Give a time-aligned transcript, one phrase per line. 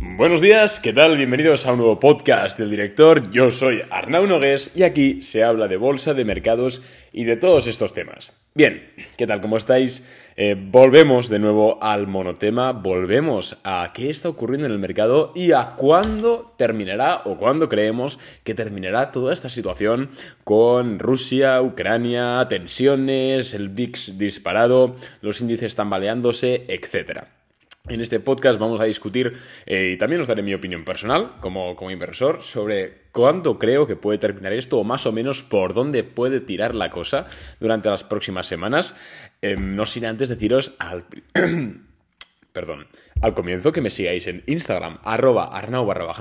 [0.00, 1.16] Buenos días, ¿qué tal?
[1.16, 3.32] Bienvenidos a un nuevo podcast del director.
[3.32, 6.82] Yo soy Arnau Nogués y aquí se habla de bolsa, de mercados
[7.12, 8.32] y de todos estos temas.
[8.54, 9.40] Bien, ¿qué tal?
[9.40, 10.04] ¿Cómo estáis?
[10.36, 15.50] Eh, volvemos de nuevo al monotema, volvemos a qué está ocurriendo en el mercado y
[15.50, 20.10] a cuándo terminará o cuándo creemos que terminará toda esta situación
[20.44, 27.37] con Rusia, Ucrania, tensiones, el VIX disparado, los índices tambaleándose, etcétera.
[27.88, 29.32] En este podcast vamos a discutir
[29.64, 33.96] eh, y también os daré mi opinión personal como, como inversor sobre cuándo creo que
[33.96, 37.26] puede terminar esto o más o menos por dónde puede tirar la cosa
[37.60, 38.94] durante las próximas semanas.
[39.40, 41.04] Em, no sin antes deciros al...
[42.58, 42.88] perdón,
[43.22, 46.12] al comienzo que me sigáis en Instagram, arroba arnau barra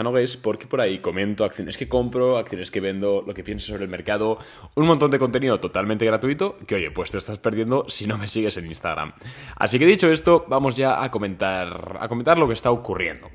[0.43, 3.89] porque por ahí comento acciones que compro, acciones que vendo, lo que pienso sobre el
[3.89, 4.37] mercado,
[4.75, 8.27] un montón de contenido totalmente gratuito que, oye, pues te estás perdiendo si no me
[8.27, 9.13] sigues en Instagram.
[9.55, 13.31] Así que dicho esto, vamos ya a comentar, a comentar lo que está ocurriendo.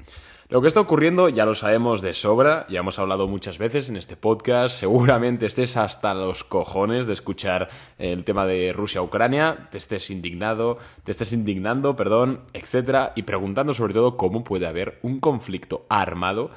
[0.52, 3.96] Lo que está ocurriendo ya lo sabemos de sobra, ya hemos hablado muchas veces en
[3.96, 10.10] este podcast, seguramente estés hasta los cojones de escuchar el tema de Rusia-Ucrania, te estés
[10.10, 15.86] indignado, te estés indignando, perdón, etcétera, y preguntando sobre todo cómo puede haber un conflicto
[15.88, 16.50] armado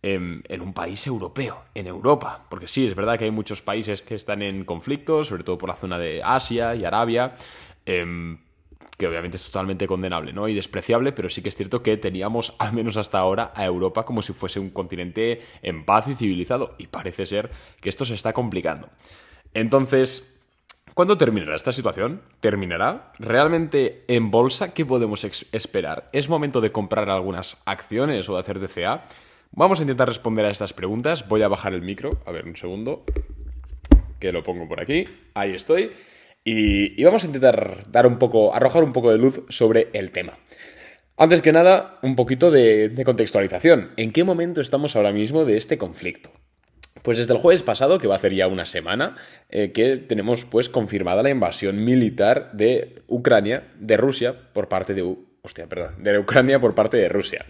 [0.00, 2.46] en, un país europeo, en Europa.
[2.48, 5.68] Porque sí, es verdad que hay muchos países que están en conflicto, sobre todo por
[5.68, 7.34] la zona de Asia y Arabia.
[7.84, 8.38] Em,
[8.96, 10.48] que obviamente es totalmente condenable ¿no?
[10.48, 14.04] y despreciable, pero sí que es cierto que teníamos, al menos hasta ahora, a Europa
[14.04, 17.50] como si fuese un continente en paz y civilizado, y parece ser
[17.80, 18.88] que esto se está complicando.
[19.52, 20.30] Entonces,
[20.94, 22.22] ¿Cuándo terminará esta situación?
[22.38, 23.10] ¿Terminará?
[23.18, 26.06] ¿Realmente en bolsa qué podemos esperar?
[26.12, 29.02] ¿Es momento de comprar algunas acciones o de hacer DCA?
[29.50, 31.26] Vamos a intentar responder a estas preguntas.
[31.26, 32.10] Voy a bajar el micro.
[32.26, 33.02] A ver, un segundo.
[34.20, 35.04] Que lo pongo por aquí.
[35.34, 35.90] Ahí estoy.
[36.44, 40.38] Y, vamos a intentar dar un poco, arrojar un poco de luz sobre el tema.
[41.16, 43.92] Antes que nada, un poquito de, contextualización.
[43.96, 46.30] ¿En qué momento estamos ahora mismo de este conflicto?
[47.02, 49.16] Pues desde el jueves pasado, que va a hacer ya una semana,
[49.48, 55.16] eh, que tenemos pues confirmada la invasión militar de Ucrania, de Rusia, por parte de...
[55.42, 57.44] Hostia, perdón, de Ucrania por parte de Rusia.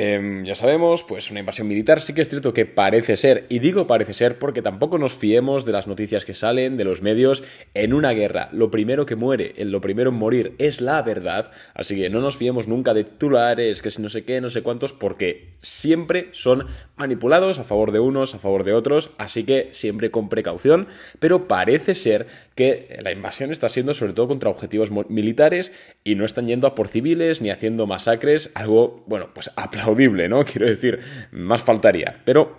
[0.00, 3.58] Em, ya sabemos, pues una invasión militar sí que es cierto que parece ser, y
[3.58, 7.42] digo parece ser porque tampoco nos fiemos de las noticias que salen, de los medios,
[7.74, 8.48] en una guerra.
[8.52, 12.36] Lo primero que muere, lo primero en morir es la verdad, así que no nos
[12.36, 16.68] fiemos nunca de titulares, que si no sé qué, no sé cuántos, porque siempre son
[16.96, 20.86] manipulados a favor de unos, a favor de otros, así que siempre con precaución,
[21.18, 25.72] pero parece ser que la invasión está siendo sobre todo contra objetivos militares
[26.04, 29.87] y no están yendo a por civiles ni haciendo masacres, algo, bueno, pues aplaudible,
[30.28, 30.44] ¿no?
[30.46, 31.00] Quiero decir,
[31.32, 32.58] más faltaría, pero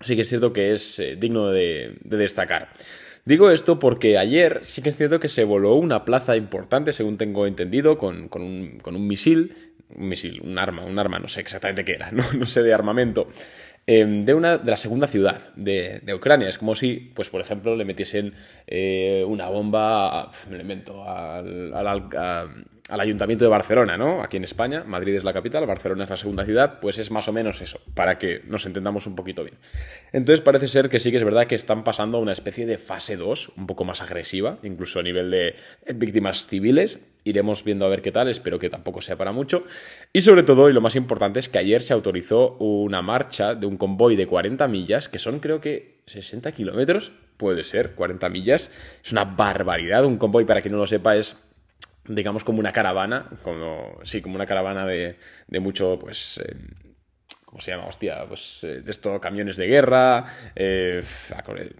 [0.00, 2.70] sí que es cierto que es eh, digno de, destacar.
[3.24, 7.18] Digo esto porque ayer sí que es cierto que se voló una plaza importante, según
[7.18, 11.40] tengo entendido, con, un, con un misil, un misil, un arma, un arma, no sé
[11.40, 13.28] exactamente qué era, no, no sé de armamento,
[13.84, 16.48] Em, de, una, de la segunda ciudad de, Ucrania.
[16.48, 18.34] Es como si, pues por ejemplo, le metiesen
[18.66, 24.22] eh, una bomba, me invento, al, al, ayuntamiento de Barcelona, ¿no?
[24.22, 27.26] Aquí en España, Madrid es la capital, Barcelona es la segunda ciudad, pues es más
[27.26, 29.56] o menos eso, para que nos entendamos un poquito bien.
[30.12, 32.78] Entonces parece ser que sí que es verdad que están pasando a una especie de
[32.78, 35.56] fase 2, un poco más agresiva, incluso a nivel de
[35.94, 39.64] víctimas civiles, Iremos viendo a ver qué tal, espero que tampoco sea para mucho.
[40.12, 43.66] Y sobre todo, y lo más importante, es que ayer se autorizó una marcha de
[43.66, 48.70] un convoy de 40 millas, que son creo que 60 kilómetros, puede ser, 40 millas.
[49.04, 50.04] Es una barbaridad.
[50.04, 51.36] Un convoy, para quien no lo sepa, es
[52.06, 55.16] digamos como una caravana, como, sí, como una caravana de,
[55.46, 56.38] de mucho, pues...
[56.38, 56.56] Eh,
[57.52, 57.84] ¿Cómo se llama?
[57.84, 60.24] Hostia, pues eh, de estos camiones de guerra,
[60.56, 61.02] eh,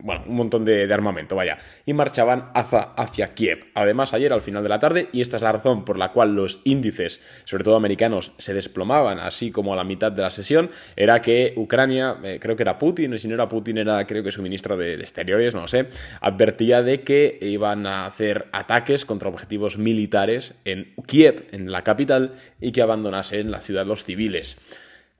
[0.00, 1.56] bueno, un montón de, armamento, vaya.
[1.86, 3.70] Y marchaban hacia, hacia, Kiev.
[3.72, 6.34] Además, ayer al final de la tarde, y esta es la razón por la cual
[6.36, 10.70] los índices, sobre todo americanos, se desplomaban, así como a la mitad de la sesión,
[10.94, 14.22] era que Ucrania, eh, creo que era Putin, y si no era Putin, era creo
[14.22, 15.86] que su ministro de, de Exteriores, no lo sé,
[16.20, 22.34] advertía de que iban a hacer ataques contra objetivos militares en Kiev, en la capital,
[22.60, 24.58] y que abandonasen la ciudad los civiles.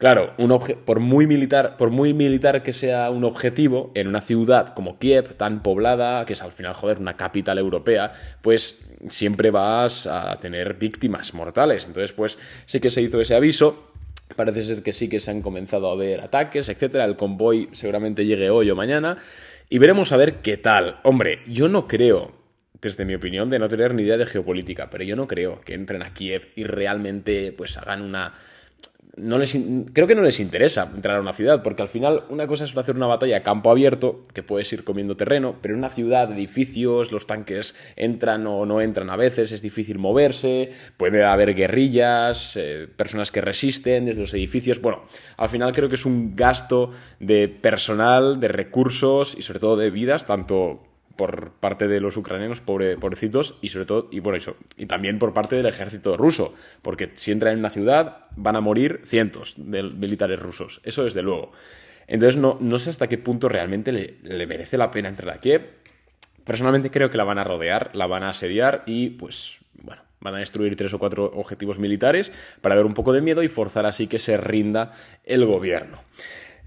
[0.03, 4.75] Claro, un por, muy militar, por muy militar que sea un objetivo en una ciudad
[4.75, 10.09] como Kiev, tan poblada, que es al final, joder, una capital europea, pues siempre vas
[10.09, 11.85] a tener víctimas mortales.
[11.85, 13.93] Entonces, pues sí que se hizo ese aviso.
[14.35, 17.05] Parece ser que sí que se han comenzado a ver ataques, etcétera.
[17.05, 19.19] El convoy seguramente llegue hoy o mañana.
[19.69, 20.99] Y veremos a ver qué tal.
[21.05, 22.33] Hombre, yo no creo,
[22.81, 25.75] desde mi opinión, de no tener ni idea de geopolítica, pero yo no creo que
[25.75, 28.35] entren a Kiev y realmente pues hagan una
[29.17, 29.57] no les,
[29.93, 32.77] creo que no les interesa entrar a una ciudad, porque al final una cosa es
[32.77, 36.33] hacer una batalla a campo abierto, que puedes ir comiendo terreno, pero en una ciudad,
[36.33, 42.57] edificios, los tanques entran o no entran a veces, es difícil moverse, puede haber guerrillas,
[42.57, 44.81] eh, personas que resisten desde los edificios.
[44.81, 45.03] Bueno,
[45.37, 49.91] al final creo que es un gasto de personal, de recursos y sobre todo de
[49.91, 54.57] vidas, tanto por parte de los ucranianos, pobre, pobrecitos, y sobre todo, y bueno, eso,
[54.77, 58.61] y también por parte del ejército ruso, porque si entran en una ciudad van a
[58.61, 61.53] morir cientos de militares rusos, eso desde luego.
[62.07, 65.63] Entonces no, no sé hasta qué punto realmente le, merece la pena entrar a Kiev.
[66.45, 70.35] Personalmente creo que la van a rodear, la van a asediar y pues bueno, van
[70.35, 73.87] a destruir tres o cuatro objetivos militares para dar un poco de miedo y forzar
[73.87, 74.93] así que se rinda
[75.25, 76.03] el gobierno.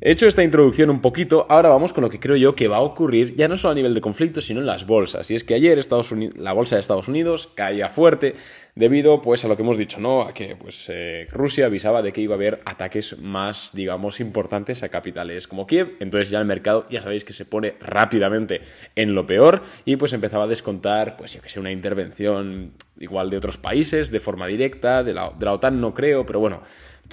[0.01, 2.77] He hecho esta introducción un poquito, ahora vamos con lo que creo yo que va
[2.77, 5.31] a ocurrir, ya no solo a nivel de conflicto, sino en las bolsas.
[5.31, 8.35] Y es que ayer Estados Unidos, la bolsa de Estados Unidos caía fuerte
[8.75, 10.23] debido pues, a lo que hemos dicho, ¿no?
[10.23, 14.83] A que pues, eh, Rusia avisaba de que iba a haber ataques más, digamos, importantes
[14.83, 15.95] a capitales como Kiev.
[16.01, 18.59] Entonces ya el mercado, ya sabéis que se pone rápidamente
[18.97, 23.29] en lo peor y pues empezaba a descontar, pues yo que sé, una intervención igual
[23.29, 26.61] de otros países de forma directa, de la, de la OTAN no creo, pero bueno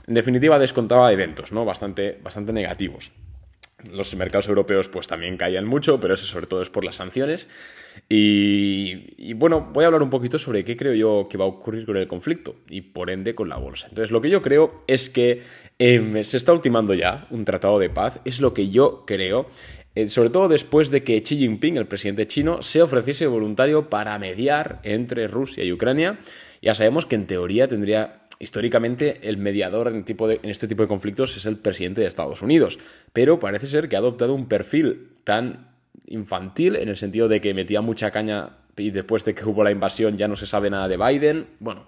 [0.07, 1.65] en definitiva, descontaba eventos, ¿no?
[1.65, 3.13] Bastante, bastante negativos.
[3.91, 7.49] Los mercados europeos pues también caían mucho, pero eso sobre todo es por las sanciones.
[8.09, 11.85] Y, bueno, voy a hablar un poquito sobre qué creo yo que va a ocurrir
[11.85, 13.89] con el conflicto y por ende con la bolsa.
[13.89, 15.43] Entonces, lo que yo creo es que
[15.79, 19.47] em, se está ultimando ya un tratado de paz, es lo que yo creo.
[19.95, 24.19] Eh, sobre todo después de que Xi Jinping, el presidente chino, se ofreciese voluntario para
[24.19, 26.19] mediar entre Rusia y Ucrania.
[26.63, 30.05] Ya sabemos que en teoría tendría históricamente el mediador en,
[30.43, 32.81] este tipo de conflictos es el presidente de Estados Unidos,
[33.13, 35.71] pero parece ser que ha adoptado un perfil tan
[36.07, 39.71] infantil en el sentido de que metía mucha caña y después de que hubo la
[39.71, 41.47] invasión ya no se sabe nada de Biden.
[41.61, 41.85] Bueno,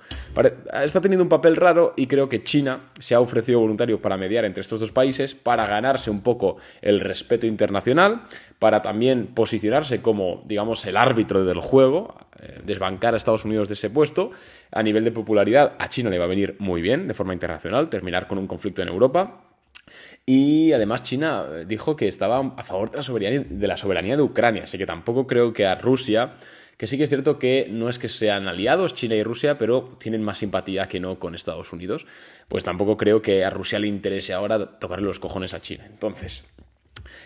[0.82, 4.44] está teniendo un papel raro y creo que China se ha ofrecido voluntario para mediar
[4.44, 8.22] entre estos dos países, para ganarse un poco el respeto internacional,
[8.58, 13.74] para también posicionarse como, digamos, el árbitro del juego, eh, desbancar a Estados Unidos de
[13.74, 14.30] ese puesto.
[14.70, 17.88] A nivel de popularidad, a China le va a venir muy bien de forma internacional
[17.88, 19.40] terminar con un conflicto en Europa.
[20.26, 24.22] Y además China dijo que estaba a favor de la soberanía de, la soberanía de
[24.22, 26.34] Ucrania, así que tampoco creo que a Rusia
[26.76, 29.96] que sí que es cierto que no es que sean aliados China y Rusia, pero
[29.98, 32.06] tienen más simpatía que no con Estados Unidos,
[32.48, 35.84] pues tampoco creo que a Rusia le interese ahora tocarle los cojones a China.
[35.86, 36.44] Entonces,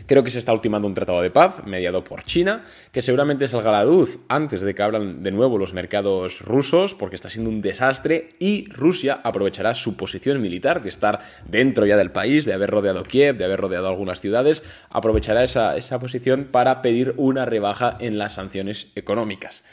[0.06, 3.70] Creo que se está ultimando un tratado de paz mediado por China, que seguramente salga
[3.70, 7.50] a la luz antes de que abran de nuevo los mercados rusos, porque está siendo
[7.50, 12.52] un desastre, y Rusia aprovechará su posición militar de estar dentro ya del país, de
[12.52, 17.44] haber rodeado Kiev, de haber rodeado algunas ciudades, aprovechará esa, esa posición para pedir una
[17.44, 19.64] rebaja en las sanciones económicas.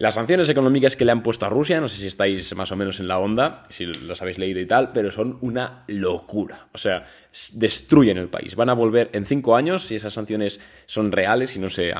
[0.00, 2.76] Las sanciones económicas que le han puesto a Rusia, no sé si estáis más o
[2.76, 6.68] menos en la onda, si los habéis leído y tal, pero son una locura.
[6.72, 7.04] O sea,
[7.52, 8.56] destruyen el país.
[8.56, 11.92] Van a volver en cinco años, si esas sanciones son reales, si no se,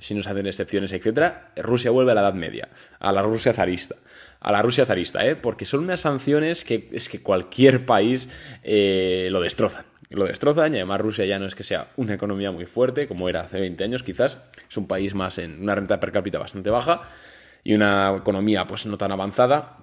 [0.00, 1.32] si no se hacen excepciones, etc.
[1.58, 3.94] Rusia vuelve a la Edad Media, a la Rusia zarista.
[4.40, 5.36] A la Rusia zarista, ¿eh?
[5.36, 8.28] Porque son unas sanciones que es que cualquier país
[8.64, 12.52] eh, lo destrozan lo destrozan y además Rusia ya no es que sea una economía
[12.52, 15.98] muy fuerte como era hace 20 años quizás, es un país más en una renta
[15.98, 17.08] per cápita bastante baja
[17.64, 19.78] y una economía pues no tan avanzada,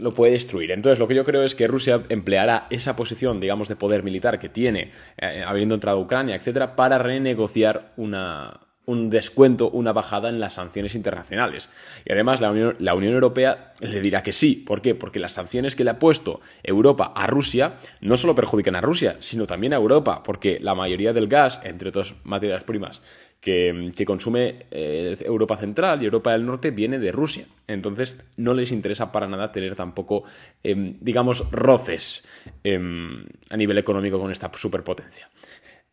[0.00, 0.70] lo puede destruir.
[0.70, 4.38] Entonces, lo que yo creo es que Rusia empleará esa posición, digamos, de poder militar
[4.38, 10.40] que tiene, eh, habiendo entrado Ucrania, etcétera, para renegociar una, un descuento, una bajada en
[10.40, 11.68] las sanciones internacionales.
[12.04, 14.56] Y además la Unión, Europea le dirá que sí.
[14.56, 14.94] ¿Por qué?
[14.94, 19.16] Porque las sanciones que le ha puesto Europa a Rusia no solo perjudican a Rusia,
[19.20, 23.02] sino también a Europa, porque la mayoría del gas, entre otras materias primas,
[23.42, 27.46] que, consume eh, Europa Central y Europa del Norte viene de Rusia.
[27.66, 30.22] Entonces no les interesa para nada tener tampoco,
[30.62, 32.24] em, digamos, roces
[32.62, 35.28] em, a nivel económico con esta superpotencia.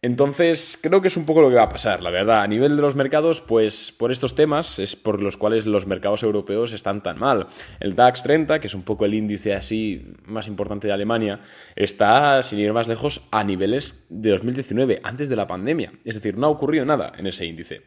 [0.01, 2.41] Entonces, creo que es un poco lo que va a pasar, la verdad.
[2.41, 6.23] A nivel de los mercados, pues por estos temas es por los cuales los mercados
[6.23, 7.47] europeos están tan mal.
[7.81, 11.41] El DAX 30, que es un poco el índice así más importante de Alemania,
[11.75, 15.91] está, sin ir más lejos, a niveles de 2019, antes de la pandemia.
[16.05, 17.81] Es decir, no ha ocurrido nada en ese índice.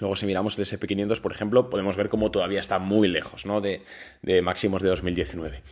[0.00, 3.60] Luego, si miramos el SP500, por ejemplo, podemos ver cómo todavía está muy lejos ¿no?
[3.60, 3.82] de,
[4.22, 5.62] de máximos de 2019.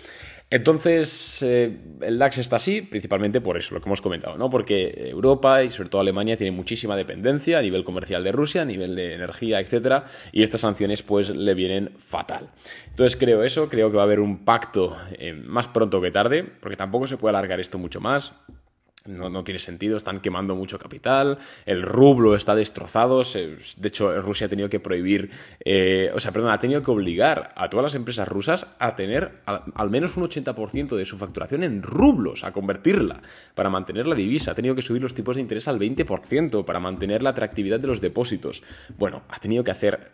[0.54, 4.48] Entonces, eh, el DAX está así principalmente por eso, lo que hemos comentado, ¿no?
[4.50, 8.64] Porque Europa y sobre todo Alemania tienen muchísima dependencia a nivel comercial de Rusia, a
[8.64, 12.50] nivel de energía, etcétera, y estas sanciones pues le vienen fatal.
[12.88, 16.44] Entonces creo eso, creo que va a haber un pacto eh, más pronto que tarde,
[16.44, 18.32] porque tampoco se puede alargar esto mucho más.
[19.06, 24.50] No, tiene sentido, están quemando mucho capital, el rublo está destrozado, de hecho Rusia ha
[24.50, 25.30] tenido que prohibir,
[25.62, 29.42] eh, o sea, perdón, ha tenido que obligar a todas las empresas rusas a tener
[29.44, 33.20] al, menos un 80% de su facturación en rublos, a convertirla
[33.54, 36.80] para mantener la divisa, ha tenido que subir los tipos de interés al 20% para
[36.80, 38.62] mantener la atractividad de los depósitos.
[38.96, 40.12] Bueno, ha tenido que hacer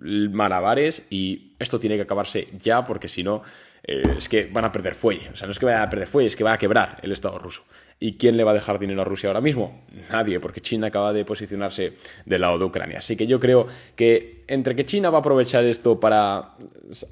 [0.00, 3.42] malabares y esto tiene que acabarse ya porque si no
[3.82, 5.30] eh, es que van a perder fuelle.
[5.32, 7.12] O sea, no es que vayan a perder fuelle, es que va a quebrar el
[7.12, 7.64] Estado ruso.
[8.00, 9.82] ¿Y quién le va a dejar dinero a Rusia ahora mismo?
[10.10, 12.98] Nadie, porque China acaba de posicionarse del lado de Ucrania.
[12.98, 16.54] Así que yo creo que entre que China va a aprovechar esto para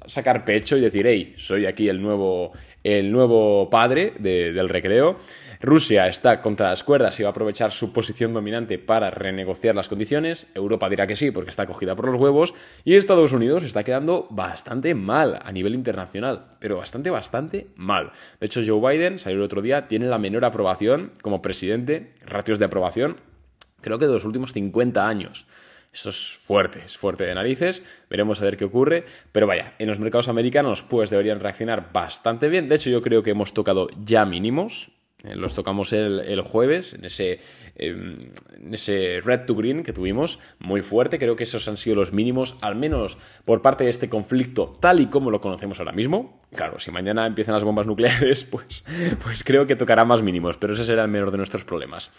[0.05, 2.53] sacar pecho y decir, hey, soy aquí el nuevo,
[2.87, 5.17] el nuevo padre del recreo,
[5.59, 9.89] Rusia está contra las cuerdas y va a aprovechar su posición dominante para renegociar las
[9.89, 10.47] condiciones.
[10.55, 12.53] Europa dirá que sí porque está cogida por los huevos.
[12.85, 16.55] Y Estados Unidos está quedando bastante mal a nivel internacional.
[16.59, 18.13] Pero bastante, bastante mal.
[18.39, 22.57] De hecho, Joe Biden salió el otro día, tiene la menor aprobación como presidente, ratios
[22.57, 23.17] de aprobación,
[23.81, 25.45] creo que de los últimos 50 años.
[25.93, 27.83] Eso es fuerte, es fuerte de narices.
[28.09, 29.05] Veremos a ver qué ocurre.
[29.31, 32.69] Pero vaya, en los mercados americanos pues deberían reaccionar bastante bien.
[32.69, 34.91] De hecho, yo creo que hemos tocado ya mínimos.
[35.23, 37.39] Eh, los tocamos el, jueves en ese,
[37.75, 41.17] em, en ese Red to Green que tuvimos, muy fuerte.
[41.17, 44.99] Creo que esos han sido los mínimos, al menos por parte de este conflicto, tal
[44.99, 46.39] y como lo conocemos ahora mismo.
[46.55, 48.83] Claro, si mañana empiezan las bombas nucleares, pues,
[49.23, 52.11] pues creo que tocará más mínimos, pero ese será el menor de nuestros problemas.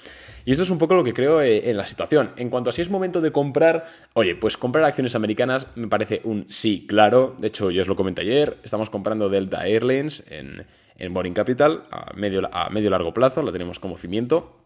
[0.44, 2.32] Y esto es un poco lo que creo eh, en la situación.
[2.36, 6.20] En cuanto a si es momento de comprar, oye, pues comprar acciones americanas me parece
[6.24, 7.36] un sí, claro.
[7.38, 10.66] De hecho, yo os lo comenté ayer, estamos comprando Delta Airlines en
[10.98, 14.56] en Boring Capital a medio, a medio largo plazo, la tenemos como cimiento,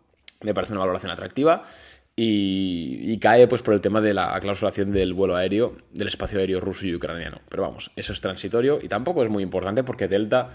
[0.43, 1.65] me parece una valoración atractiva.
[2.15, 6.61] Y, cae pues por el tema de la clausulación del vuelo aéreo, del espacio aéreo
[6.61, 7.41] ruso y ucraniano.
[7.49, 10.51] Pero vamos, eso es transitorio y tampoco es muy importante porque Delta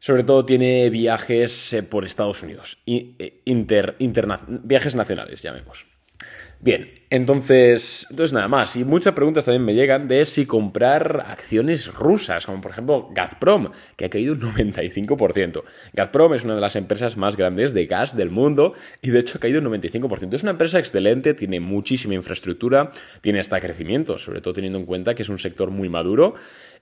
[0.00, 5.86] sobre todo tiene viajes eh, por Estados Unidos, eh, inter, viajes nacionales, llamemos.
[6.62, 8.76] Bien, entonces, entonces nada más.
[8.76, 13.70] Y muchas preguntas también me llegan de si comprar acciones rusas, como por ejemplo Gazprom,
[13.96, 15.62] que ha caído un 95%.
[15.94, 19.38] Gazprom es una de las empresas más grandes de gas del mundo y de hecho
[19.38, 20.34] ha caído un 95%.
[20.34, 22.90] Es una empresa excelente, tiene muchísima infraestructura,
[23.22, 26.34] tiene hasta crecimiento, sobre todo teniendo en cuenta que es un sector muy maduro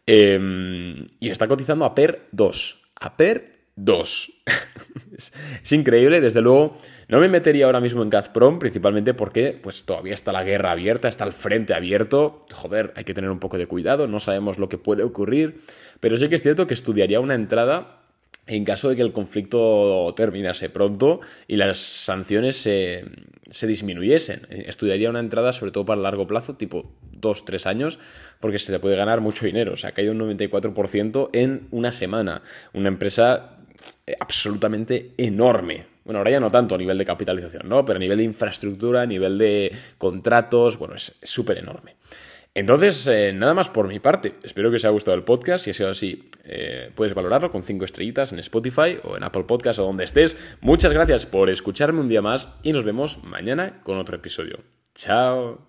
[0.06, 2.80] em, y está cotizando a PER 2.
[2.97, 4.32] A PER 2.
[5.62, 6.76] es, increíble, desde luego.
[7.09, 11.09] No me metería ahora mismo en Gazprom, principalmente porque pues, todavía está la guerra abierta,
[11.09, 12.45] está el frente abierto.
[12.53, 15.61] Joder, hay que tener un poco de cuidado, no sabemos lo que puede ocurrir.
[16.00, 18.03] Pero sí que es cierto que estudiaría una entrada
[18.47, 23.05] en caso de que el conflicto terminase pronto y las sanciones se,
[23.50, 24.47] se, disminuyesen.
[24.50, 27.99] Estudiaría una entrada sobre todo para largo plazo, tipo 2-3 años,
[28.41, 29.75] porque se le puede ganar mucho dinero.
[29.75, 32.43] O sea, ha caído un 94% en una semana.
[32.73, 33.59] Una empresa
[34.07, 35.98] eh, absolutamente enorme.
[36.09, 37.85] Bueno, ahora ya no tanto a nivel de capitalización, ¿no?
[37.85, 41.97] Pero a nivel de infraestructura, a nivel de contratos, bueno, es súper enorme.
[42.55, 44.37] Entonces, eh, nada más por mi parte.
[44.43, 45.67] Espero que os haya gustado el podcast.
[45.67, 49.45] Si ha sido así, eh, puedes valorarlo con 5 estrellitas en Spotify o en Apple
[49.45, 50.38] Podcast o donde estés.
[50.62, 54.61] Muchas gracias por escucharme un día más y nos vemos mañana con otro episodio.
[54.95, 55.68] Chao.